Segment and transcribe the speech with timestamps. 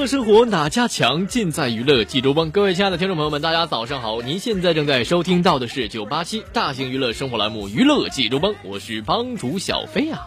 [0.00, 1.26] 乐生活哪家强？
[1.26, 2.50] 尽在娱乐济州帮。
[2.50, 4.22] 各位亲爱的听众朋友们，大家早上好！
[4.22, 10.26] 您现在正在收听到的是九八七大型娱乐生活栏目《娱乐济州帮》，我是帮主小飞啊。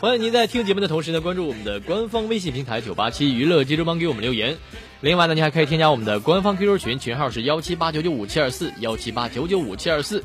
[0.00, 4.56] 欢迎您在听节目的同时呢，关注我们的官方微信平台九八七娱乐济州帮，给我们留言。
[5.00, 10.24] 另外呢，您还可以添加我们的官方 QQ 群，群号是幺七八九九五七二四幺七八九九五七二四。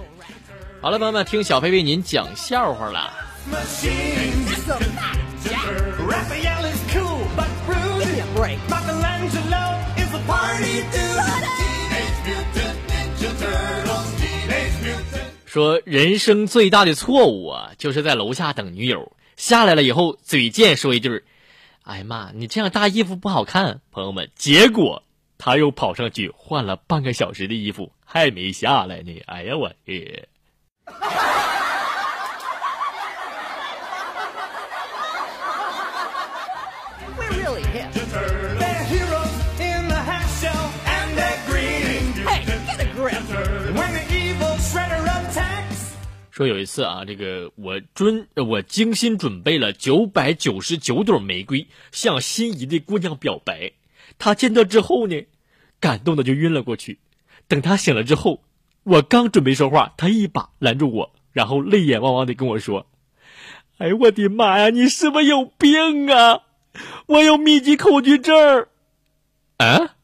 [0.81, 3.13] 好了，朋友们，听小飞为您讲笑话了。
[15.55, 21.23] 说人生最大的错误啊，就是在楼下等女友下来了以后，嘴贱说一句
[21.83, 25.03] ：“哎呀妈，你这样搭衣服不好看。”朋友们，结果
[25.37, 29.17] 他又跑上去换了半个小时的衣服，还没下来呢。
[29.27, 30.27] 哎呀，我去！
[46.35, 53.71] 说有一次啊，这个我准我精心准备了九百九十九朵玫瑰，向心仪的姑娘表白。
[54.19, 55.27] 她见到之后呢，
[55.79, 56.99] 感动的就晕了过去。
[57.47, 58.43] 等她醒了之后，
[58.83, 62.85] 我刚准备说话，她一把拦住我，然后泪眼汪汪的跟我说
[63.79, 66.41] ：“哎我的妈呀，你是不是有病啊？
[67.05, 68.67] 我有密集恐惧症。”
[69.55, 69.95] 啊？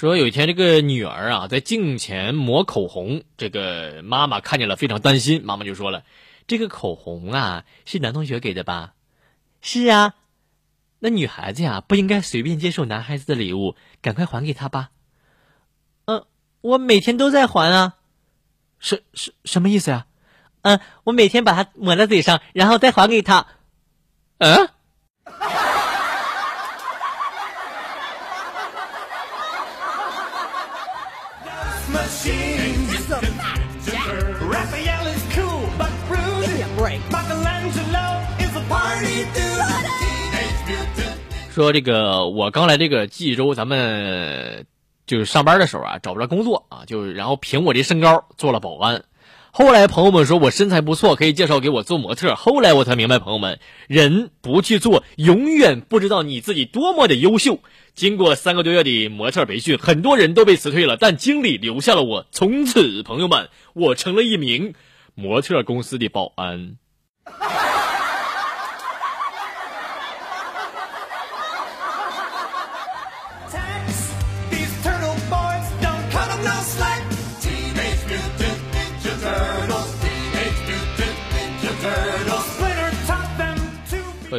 [0.00, 5.44] 说有一天，这个女儿啊在镜前抹口红，这个妈妈看见了，非常担心。
[5.44, 6.04] 妈妈就说了
[6.48, 8.94] ：“这个口红啊，是男同学给的吧
[9.60, 10.14] ？”“是啊。
[11.00, 14.88] ”“那女孩子呀，不应该随便接受男孩子的礼物，赶快还给他吧。
[16.08, 16.24] ”“嗯，
[16.62, 17.96] 我每天都在还啊。
[18.80, 20.06] ”“什什什么意思呀
[20.64, 23.48] ？”“嗯，我每天把它抹在嘴上，然后再还给他。
[24.38, 24.70] ”“嗯。”
[41.52, 44.66] 说这个，我刚来这个济州，咱们
[45.06, 49.02] 就是上班的时候啊，找不着工作啊，就然后凭我这身高做了保安。
[49.52, 52.36] 后来朋友们说我身材不错，可以介绍给我做模特。
[52.36, 57.58] 后来我才明白，朋友们，人不去做，永远不知道你自己多么的优秀。
[57.94, 62.26] 经过三个多月的模特培训，很多人都被辞退了，但经理留下了我。
[62.30, 64.74] 从此，朋友们，我成了一名
[65.14, 66.76] 模特公司的保安。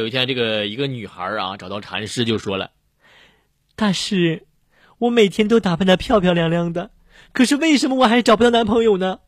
[0.02, 2.72] 有一天，这个一个女孩啊，找到禅师就说了
[3.76, 4.48] ：“大师，
[4.98, 6.90] 我每天都打扮的漂漂亮亮的，
[7.32, 9.20] 可是为什么我还找不到男朋友呢？”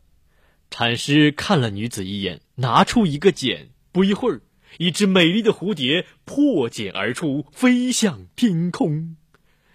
[0.72, 4.40] 禅师看了女子一眼，拿出一个茧，不一会儿，
[4.78, 9.14] 一只美丽的蝴蝶破茧而出，飞向天空。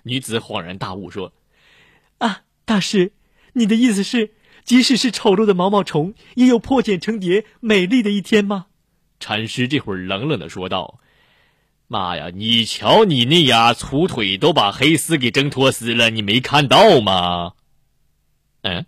[0.04, 1.32] 女子恍然大悟说
[2.20, 3.14] ：“啊，大师，
[3.54, 4.32] 你的意思是，
[4.66, 8.66] 即使是丑陋的毛毛虫，也有破茧成蝶美丽的一天吗？”
[9.20, 11.00] 禅师这会儿冷冷的说道
[11.88, 17.54] ：“妈呀，你瞧你那丫粗腿都把黑丝给挣脱丝了，你没看到吗？”
[18.64, 18.86] 嗯。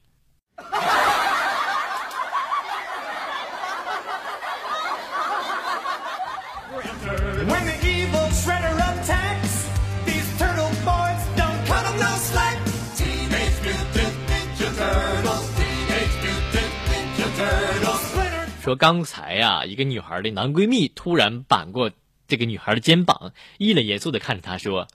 [18.75, 21.91] 刚才呀，一个女孩的男闺蜜突然扳过
[22.27, 24.87] 这个女孩的肩膀，一脸严肃的看着她说：“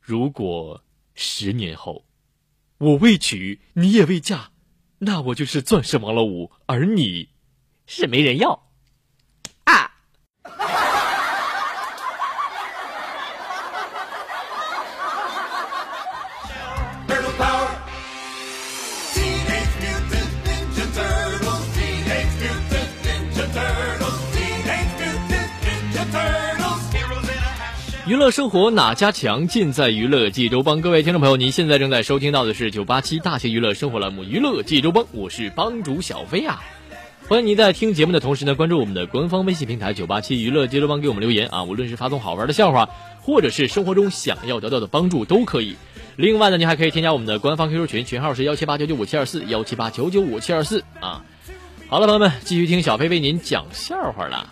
[0.00, 0.82] 如果
[1.14, 2.04] 十年后
[2.78, 4.50] 我未娶，你也未嫁，
[4.98, 7.30] 那我就是钻石王老五，而你
[7.86, 8.67] 是没人要。”
[28.08, 29.46] 娱乐生活哪家强？
[29.48, 30.80] 尽在娱乐济州帮。
[30.80, 36.62] 各位听众朋友，您现在正在收听到的是九八七大型娱乐生活栏目《娱乐济州帮》，我是帮主小飞啊。
[37.28, 41.64] 欢迎您在听节目的同时呢，关注我们的官方微信平台九八七娱乐济州帮，给我们留言啊。
[41.64, 42.88] 无论是发送好玩的笑话，
[43.20, 45.76] 或者是生活中想要得到的帮助，都可以。
[46.16, 51.26] 另外呢，您还可以添加我们的官方 QQ 群，群号是幺七八九九五七二四幺七八九九五七二四啊。
[51.88, 54.46] 好了，朋友们，继续听小飞为您讲笑话了。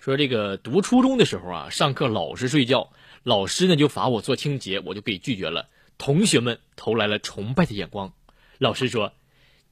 [0.00, 2.92] 说这个读初中的时候啊，上课老是睡觉，
[3.24, 5.68] 老师呢就罚我做清洁，我就给拒绝了。
[5.98, 8.12] 同学们投来了崇拜的眼光。
[8.58, 9.12] 老师说：“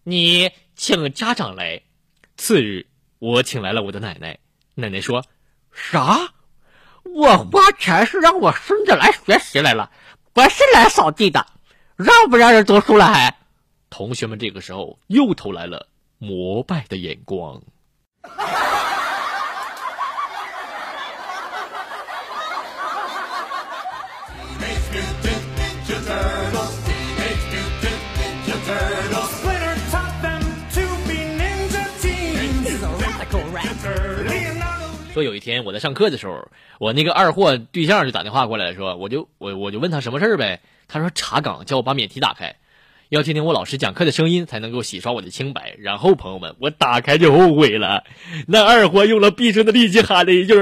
[0.02, 1.82] 你请家长来。”
[2.36, 2.88] 次日，
[3.20, 4.40] 我请来了我的奶奶。
[4.74, 5.24] 奶奶说
[5.70, 6.33] ：“啥？
[7.04, 9.90] 我花钱是让我孙子来学习来了，
[10.32, 11.46] 不是来扫地的。
[11.96, 13.06] 让不让人读书了？
[13.06, 13.36] 还？”
[13.90, 15.86] 同学们这个时候又投来了
[16.18, 17.62] 膜拜的眼光。
[35.14, 36.48] 说有一天我在上课的时候，
[36.80, 40.60] 我那个二货对象就打电话过来，说我就我我就问他什么事儿呗。
[40.88, 42.56] 他说查岗，叫我把免提打开，
[43.10, 45.76] 要听听我老师讲课的声音，才能够洗刷我的清白。
[45.78, 48.02] 然后朋友们，我打开就后悔了。
[48.48, 50.52] 那二货用了毕生的力气喊了一句：“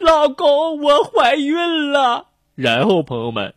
[0.00, 3.52] 老公，我怀孕了。”然后朋友们，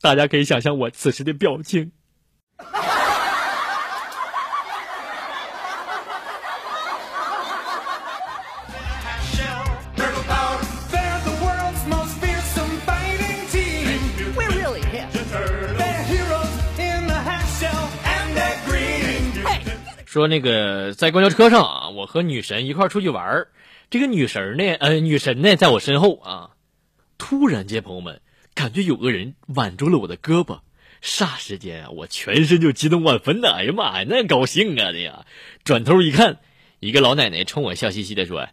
[0.00, 1.92] 大家可以想象我此时的表情。
[20.14, 23.48] 说那个在公交车上啊，我和女神一块出去玩儿，
[23.90, 26.50] 这个女神呢，呃，女神呢在我身后啊，
[27.18, 28.20] 突然间，朋友们
[28.54, 30.60] 感觉有个人挽住了我的胳膊，
[31.02, 33.54] 霎时间啊，我全身就激动万分呐！
[33.56, 35.26] 哎呀妈呀，那高兴啊的呀！
[35.64, 36.38] 转头一看，
[36.78, 38.46] 一个老奶奶冲我笑嘻嘻的说：“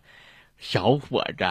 [0.57, 1.45] 小伙子，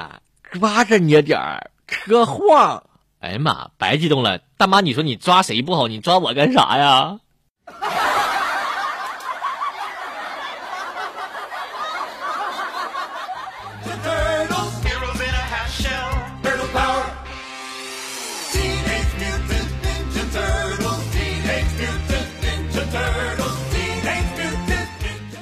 [0.51, 2.83] 抓着你点儿，车晃！”
[3.23, 4.39] 哎呀妈，白激动了！
[4.57, 7.21] 大妈，你说你抓谁不好，你抓我干啥呀？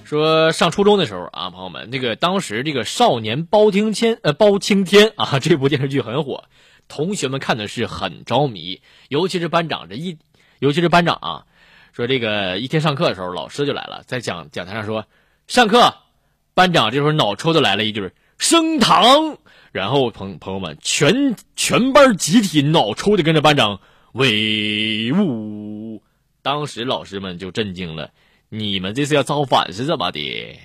[0.09, 6.45] 说上初中的时候啊，朋友们，那个当时这个少年包青天呃包青天啊， 这部电视剧很火，
[6.89, 10.17] 同学们看的是很着迷，尤其是班长这一，
[10.61, 11.45] 尤其是班长啊，
[11.93, 15.05] 说这个一天上课的时候，老师就来了，在讲讲台上说
[15.47, 15.93] 上课，
[16.55, 19.37] 班长这时候脑抽的来了一句升堂，
[19.73, 23.79] 然后朋朋友们全全班集体脑抽的跟着班长
[24.13, 26.03] 威武，
[26.41, 28.11] 当时老师们就震惊了。
[28.51, 30.59] 你们这是要造反是怎么的？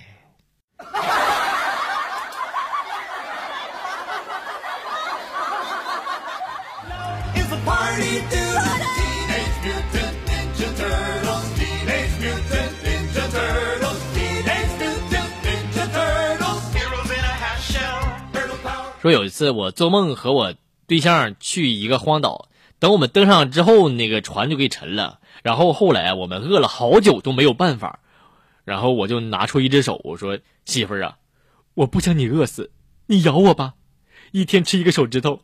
[19.01, 20.53] 说有一次我做梦和我
[20.87, 22.47] 对象去一个荒岛，
[22.79, 25.19] 等我们登上之后，那个船就给沉了。
[25.43, 27.99] 然后后来我们饿了好久都没有办法，
[28.63, 31.19] 然后我就拿出一只手，我说：“媳妇儿啊，
[31.75, 32.71] 我不想你饿死，
[33.05, 33.75] 你咬我吧，
[34.31, 35.41] 一天吃一个手指头。”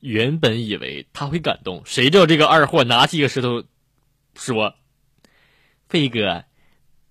[0.00, 3.64] 原本以为他会感动，谁知道这个二货拿起一个石头，
[4.34, 4.74] 说
[5.90, 6.44] ：“飞哥，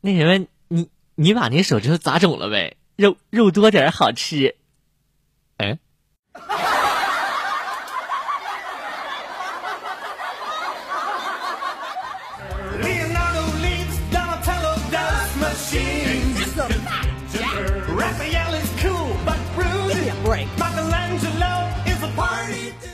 [0.02, 2.78] 那什么，你你把那手指头砸肿了呗？
[2.96, 4.56] 肉肉多点好吃。”
[5.58, 5.78] 哎。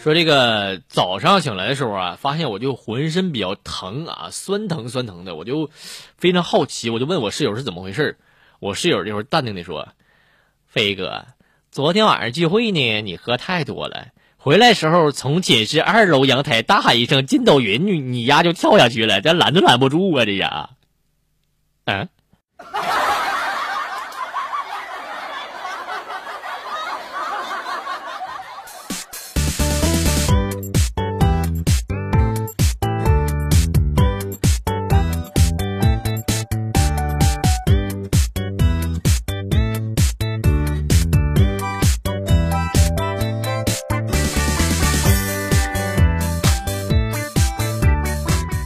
[0.04, 5.70] 说这个早上醒来的时候啊，发现我就浑身比较疼啊，酸疼酸疼的，我就
[6.18, 8.18] 非常好奇，我就问我室友是怎么回事
[8.60, 9.88] 我室友这会儿淡定的说
[10.68, 11.26] ：“飞哥，
[11.72, 20.72] 昨天晚上聚会呢，你喝太多了，回来时候从寝室二楼阳台大喊一声‘筋斗云’，你你丫就跳下去了，这拦都拦不住啊，这呀，
[21.86, 22.10] 嗯。”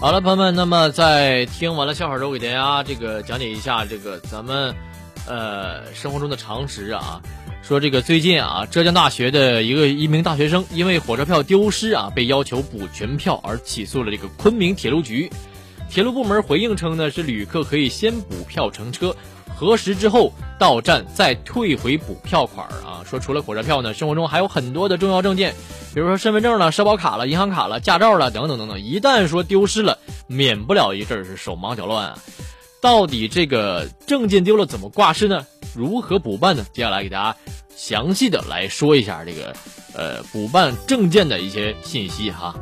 [0.07, 4.73] 好了，朋友们，那么在听完了笑话之后，给大家这个讲解一下这个咱们
[5.27, 7.21] 呃生活中的常识啊。
[7.61, 15.29] 说这个最近啊，浙江大学的一个一名大学生因为火车票丢失啊，被要求补全票而起诉了这个昆明铁路局。
[15.89, 19.13] 铁路部门回应称呢，是旅客可以先补票乘车，
[19.57, 23.01] 核实之后到站再退回补票款啊。
[23.03, 25.55] 说除了火车票呢，生活中还有很多的重要证件。
[25.95, 29.97] 比如说身份证了、社保卡了、银行卡了、驾照了等等等等，一旦说丢失了，
[30.27, 32.19] 免不了一阵是手忙脚乱啊。
[32.79, 35.47] 到底这个证件丢了怎么挂失呢？
[35.73, 36.63] 如何补办呢？
[36.71, 37.35] 接下来给大家
[37.75, 39.55] 详细的来说一下这个
[39.95, 42.53] 呃补办证件的一些信息哈。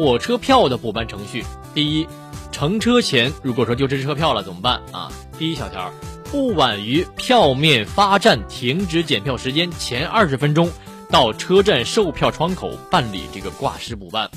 [0.00, 2.08] 火车票的补办程序，第一，
[2.50, 5.12] 乘车前如果说丢失车票了怎么办啊？
[5.38, 5.92] 第一小条，
[6.30, 10.70] 不晚于票面发站停止检票时间前二十分钟，
[11.10, 14.30] 到车站售票窗口办理这个挂失补办。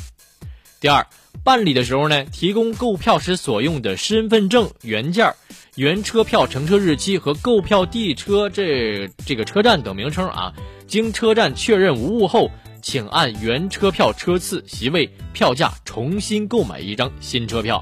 [0.82, 1.08] 第二，
[1.46, 5.34] 办理的时候呢，提供购票时所用的身份证原件、
[5.76, 10.52] 原车票乘车日期和购票地车这这个车站等名称啊，
[10.88, 12.52] 经车站确认无误后。
[12.84, 17.82] 请按原车票车次、席位、票价重新购买一张新车票。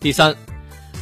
[0.00, 0.36] 第三，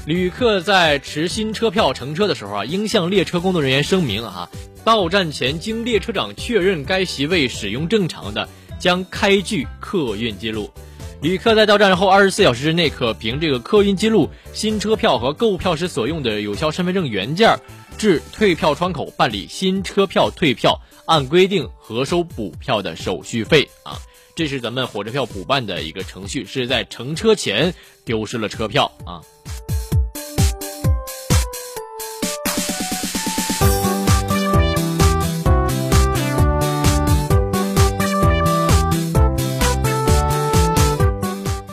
[0.06, 4.48] 旅客在持新车票乘车的时候啊，应向列车工作人员声明啊，
[4.82, 8.48] 到站前经列车长确认该席位使用正常的。
[8.78, 10.70] 将开具客运记录，
[11.20, 17.58] 旅客在到站后二十四小时之内，可凭这个客运记录、新车票和购票时所用的有效身份证原件，
[17.98, 23.98] 至退票窗口办理新车票退票，按规定核收补票的手续费啊。
[24.36, 29.20] 这是咱们火车票补办的一个程序，是在乘车前丢失了车票啊。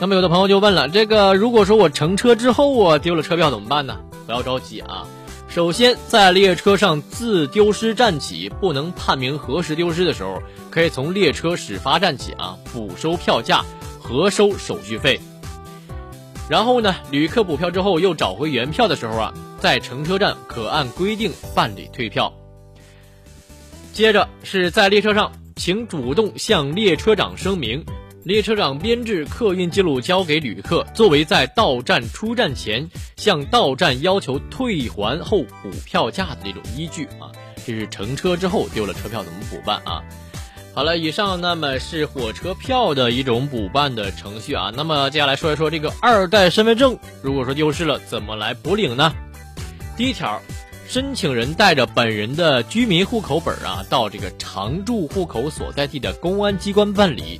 [0.06, 3.98] 那么有的朋友就问了，这个如果说我乘车之后我丢了车票怎么办呢？
[4.24, 5.04] 不要着急啊，
[5.48, 13.64] 首先在列车上自丢失站起不能判明何时丢失的时候，可以从列车始发站起啊补收票价，
[14.00, 15.20] 核收手续费。
[16.48, 22.32] 然后呢，旅客补票之后又找回原票的时候啊，在乘车站可按规定办理退票。
[23.92, 27.84] 接着是在列车上，请主动向列车长声明。
[28.26, 32.84] 列车长编制客运记录交给旅客，作为在到站出站前
[33.16, 37.30] 向到站要求退还后补票价的这种依据啊。
[37.64, 40.02] 这是乘车之后丢了车票怎么补办啊？
[40.74, 44.72] 好了，以上那么是火车票的一种补办的程序啊。
[44.74, 49.14] 那么接下来说一说这个二代身份证，如果说丢失了，怎么来补领呢？
[49.96, 50.42] 第一条，
[50.88, 57.38] 申请人带着本人的居民户口本啊，到这个常住户口所在地的公安机关办理。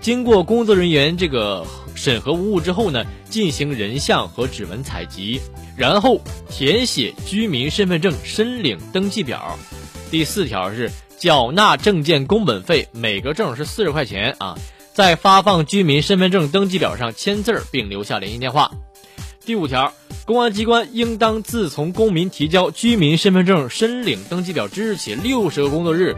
[0.00, 5.40] 经过工作人员这个审核无误之后呢，进行人像和指纹采集，
[5.76, 9.58] 然后填写居民身份证申领登记表。
[10.10, 14.56] 第四条是缴纳证件工本费，每个证是四十块钱啊。
[14.94, 18.70] 在发放居民身份证登记表上签字并留下联系电话。
[19.44, 19.92] 第五条，
[20.24, 26.16] 公安机关应当自从公民提交居民身份证申领登记表之日起六十个工作日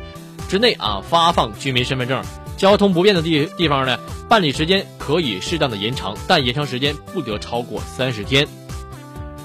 [0.49, 2.23] 之内啊发放居民身份证。
[2.61, 3.99] 交通不便的地地方呢，
[4.29, 8.47] 办理时间可以适当的延长，但延长时间不得超过三十天。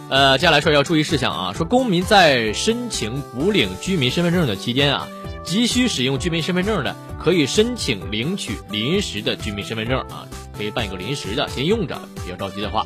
[0.10, 5.08] 呃，接下来说要注意事项啊，说公民在申请补领居民身份证的期间啊，
[5.46, 12.86] 急需使用居民身份证的，可以申请领取临时的居民身份证啊，可以办一个临时的，先用着，比较着急的话。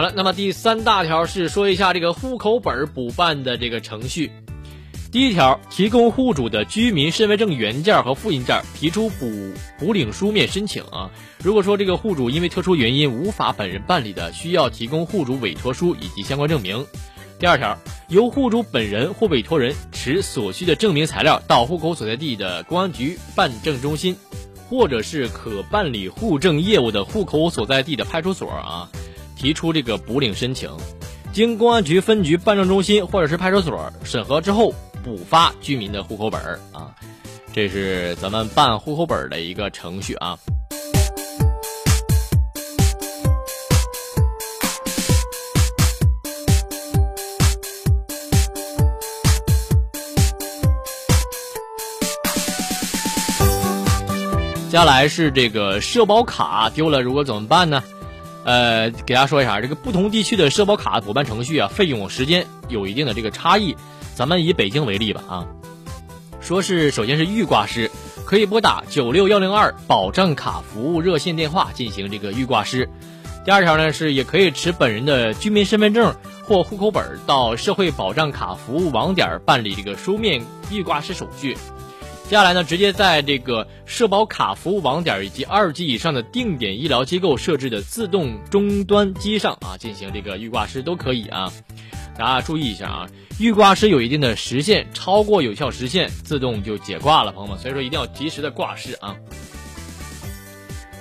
[0.00, 4.32] 好了，那么第三大条是说一下这个户口本补办的这个程序。
[5.12, 11.10] 第一条，提供户主的居民身份证原件和复印件，提出补补领书面申请啊。
[11.44, 16.86] 如果说这个户主因为特殊原因无法本人办理的，需要提供户主委托书以及相关证明。
[17.38, 17.76] 第二条，
[18.08, 24.16] 由户主本人或委托人持所需的证明材料到户口所在地的公安局办证中心，
[24.70, 28.88] 或者是可办理户政业务的户口所在地的派出所啊。
[29.40, 30.70] 提出这个补领申请，
[31.32, 34.70] 经公安局分局办证中心或者是派出所审核之后，
[35.02, 36.38] 补发居民的户口本
[36.72, 36.94] 啊，
[37.50, 40.38] 这是咱们办户口本的一个程序啊。
[54.68, 57.82] 接下来是这个社保卡丢了，如果怎么办呢？
[58.50, 63.76] 呃，给大家说一下，这个不同地区的社保卡补办程序啊，费用时间有一定的这个差异。
[64.16, 65.46] 咱们以北京为例吧，啊，
[66.40, 67.88] 说是首先是预挂失，
[68.24, 72.88] 可以拨打九六幺零二保障卡服务热线电话进行这个预挂失。
[73.44, 81.56] 第二条呢是也可以持本人的居民身份证或户口本到社会保障卡服务网点办理这个书面预挂失手续。
[82.30, 91.52] 接下来呢，直接在这个社保卡服务网点以及二级以上的定点医疗机构设置的自动终端机上啊，进行这个预挂失都可以啊。
[92.16, 93.08] 大家注意一下啊，
[93.40, 99.16] 预挂失有一定的时限，超过有效时限自动就解挂了，朋友们，所以说一定要及时的挂失啊。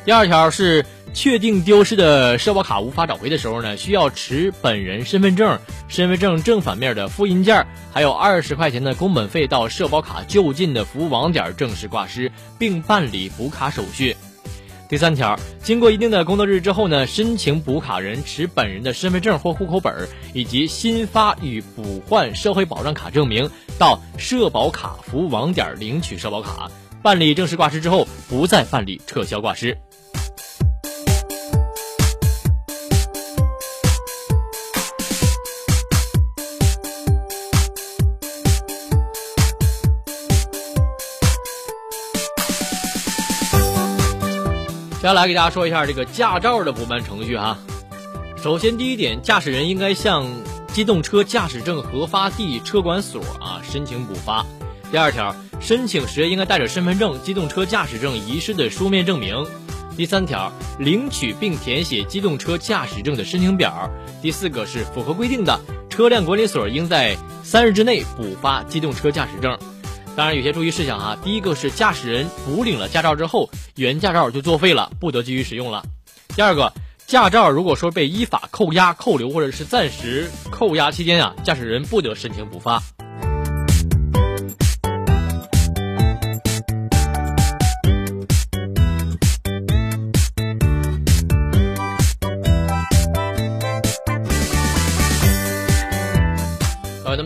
[0.03, 0.83] 第二条是。
[1.13, 14.15] 确定丢失的社保卡无法找回的时候呢，需要持本人身份证、身份证正反面的复印件，还有二十块钱的工本费到社保卡就近的服务网点正式挂失，并办理补卡手续。
[14.87, 26.71] 第三条，经过一定的工作日之后呢，申请补卡人持本人的身份证或户口本以及新发与补换社会保障卡证明到社保卡服务网点领取社保卡，
[27.03, 29.77] 办理正式挂失之后，不再办理撤销挂失。
[44.99, 47.57] 接下来给大家说一下这个驾照的补办程序哈。
[48.35, 50.27] 首先，第一点，驾驶人应该向
[50.73, 54.45] 机动车驾驶证核发地车管所啊申请补发。
[54.91, 59.47] 第二条，申请时应该带着身份证、机动车驾驶证遗失的书面证明。
[59.95, 63.89] 第三条，领取并填写机动车驾驶证的申请表。
[64.21, 65.57] 第四个是符合规定的，
[65.89, 69.57] 车辆管理所应在三日之内补发机动车驾驶证。
[70.19, 71.17] 当然，有些注意事项啊。
[71.23, 75.85] 第一个是驾驶人补领了驾照之后，原驾照就作废了，不得继续使用了。
[76.35, 76.73] 第二个，
[77.07, 82.83] 驾照如果说被依法扣押、扣留或者是暂时扣押期间啊，驾驶人不得申请补发。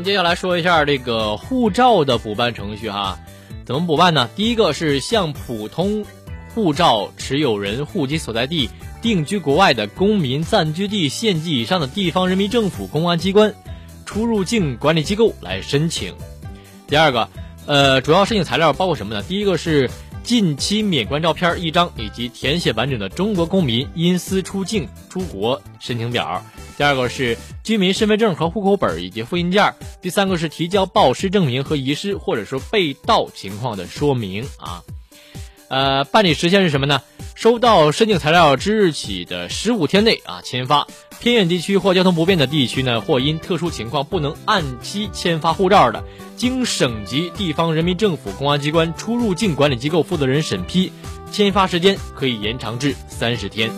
[0.03, 3.17] 接下来说一下这个护照的补办程序哈，
[3.65, 4.29] 怎么补办呢？
[4.35, 6.05] 第一个是向普通
[6.53, 8.69] 护照持有人户籍所在地
[9.01, 13.53] 定居国外的公民暂居地县级以上的地方人民政府公安机关
[14.05, 16.13] 出入境管理机构来申请。
[16.85, 17.27] 第二个，
[17.65, 19.23] 呃，主要申请材料包括什么呢？
[19.23, 19.89] 第一个是
[20.21, 26.43] 近期免冠照片一张，以及填写完整的中国公民因私出境出国申请表。
[26.77, 34.83] 第二个是居民身份证和户口本以及复印件，第三个是提交报失证明和遗失或者说被盗情况的说明啊。
[35.69, 37.01] 呃，办理时限是什么呢？
[37.35, 40.85] 收到申请材料之日起的十五天内啊签发。
[41.19, 46.03] 偏远地区或交通不便的地区呢，或因特殊情况不能按期签发护照的，
[46.35, 50.91] 经省级地方人民政府公安机关出入境管理机构负责人审批，
[51.31, 53.71] 签发时间可以延长至三十天。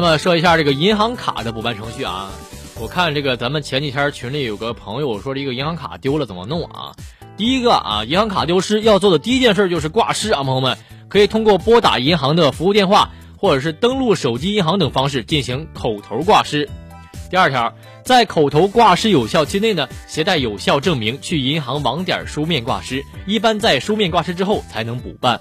[0.00, 2.30] 那么说一下这个银行卡的补办程序啊，
[2.80, 6.94] 我看这个咱们前几天群里有个朋友说这个银行卡丢了怎么弄啊？
[7.36, 16.70] 第一个啊，银行卡丢失要做的第一件事就是挂失啊，朋友们，可以通过拨打银行的服务电话，或者是登录手机银行等方式进行口头挂失。
[17.28, 25.40] 第二条，在口头挂失有效期内呢，携带有效证明去银行网点书面挂失，一般在书面挂失之后才能补办。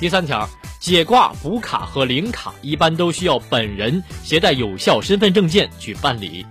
[0.00, 0.50] 第三条，
[0.82, 6.44] 解挂、补卡和领卡一般都需要本人携带有效身份证件去办理。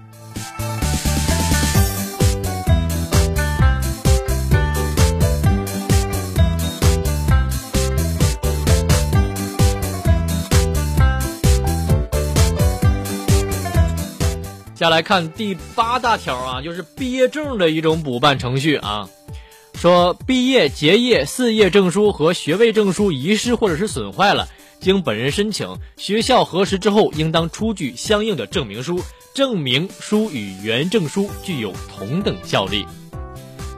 [14.74, 19.10] 再来看第八大条啊，就是毕业证的一种补办程序啊。
[19.82, 24.48] 说毕业、结业、四业证书和学位证书遗失或者是损坏了，
[24.80, 29.02] 经本人申请，学校核实之后，应当出具相应的证明书，
[29.34, 32.86] 证明书与原证书具有同等效力。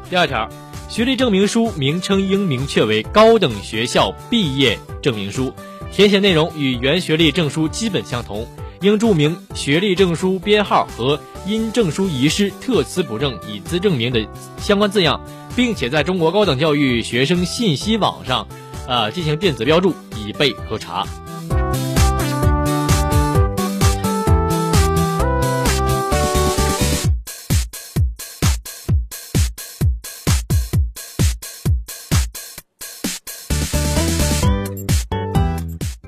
[0.10, 0.50] 第二条，
[0.90, 5.54] 学历证明书名称应明确为高等学校毕业证明书，
[5.90, 8.46] 填写内容与原学历证书基本相同。
[8.84, 11.18] 应注明学历证书编号和
[11.48, 15.20] 因证书遗失特此补证以资证明的相关字样，
[15.56, 18.46] 并且在中国高等教育学生信息网上，
[18.86, 21.08] 呃进行电子标注，以备核查。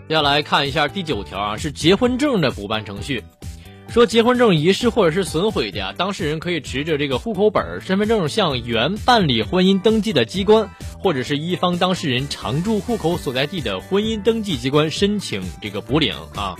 [0.08, 3.24] 要来看一下第九条啊，是结婚证的补办程序。
[3.88, 16.56] 说结婚证遗失或者是损毁的呀，当事人可以持着这个户口本、身份证向原办理婚姻登记的机关，或者是一方当事人常住户口所在地的婚姻登记机关申请这个补领啊。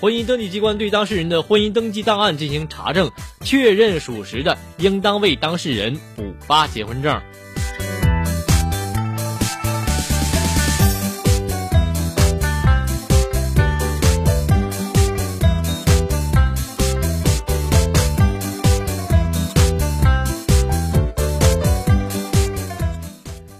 [0.00, 7.20] 婚姻登记机关对当事人的婚姻登记档案进行查证，确认属实的，应当为当事人补发结婚证。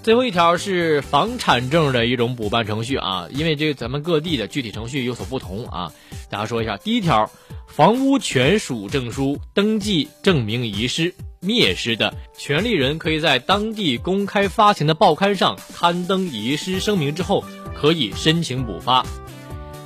[0.07, 5.93] 最后一条是房产证的一种补办程序啊，因为这个咱们各地的具体程序有所不同啊，
[6.31, 6.77] 大家说一下。
[6.77, 7.29] 第一条，
[7.67, 19.05] 房屋权属证书登记证明遗失、灭失的，权利人可以在当地公开发行的报刊上刊登遗失声明之后，可以申请补发。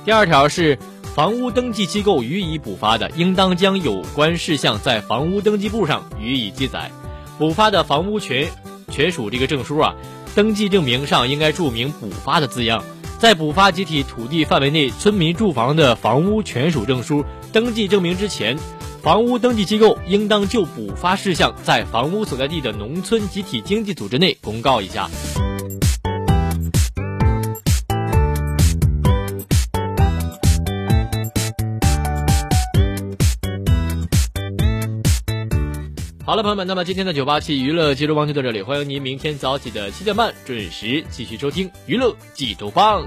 [0.05, 0.77] 第二条是
[1.15, 6.91] 房屋登记机构予以补发的，应当将有关事项在房屋登记簿上予以记载。
[7.39, 8.47] 补发的房屋权。
[8.91, 9.95] 权属这个证书啊，
[10.35, 12.83] 登记证明上应该注明补发的字样。
[13.17, 17.23] 在补发集体土地范围内村民住房的房屋权属证书
[17.53, 18.57] 登记证明之前，
[19.01, 25.09] 房屋登记机构应当就补发事项在房屋所在地的农村集体经济组织内公告一下。
[36.31, 43.05] 好了，朋友们，那么今天的九八七娱乐记录棒就到这里，欢迎您明天早起的七点半准时继续收听娱乐济州棒。